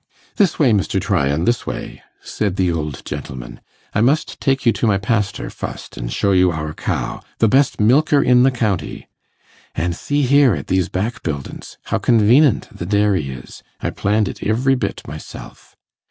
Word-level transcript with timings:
'This 0.37 0.57
way, 0.57 0.71
Mr. 0.71 0.99
Tryan, 0.99 1.45
this 1.45 1.67
way,' 1.67 2.01
said 2.23 2.55
the 2.55 2.71
old 2.71 3.05
gentleman; 3.05 3.59
'I 3.93 4.01
must 4.01 4.41
take 4.41 4.65
you 4.65 4.71
to 4.71 4.87
my 4.87 4.97
pastur 4.97 5.51
fust, 5.51 5.95
an' 5.95 6.07
show 6.09 6.31
you 6.31 6.49
our 6.49 6.73
cow 6.73 7.21
the 7.37 7.47
best 7.47 7.79
milker 7.79 8.25
i' 8.27 8.33
the 8.33 8.49
county. 8.49 9.07
An' 9.75 9.93
see 9.93 10.23
here 10.23 10.55
at 10.55 10.65
these 10.65 10.89
backbuildins, 10.89 11.77
how 11.83 11.99
convenent 11.99 12.67
the 12.75 12.87
dairy 12.87 13.29
is; 13.29 13.61
I 13.79 13.91
planned 13.91 14.27
it 14.27 14.41
ivery 14.43 14.73
bit 14.73 15.07
myself. 15.07 15.75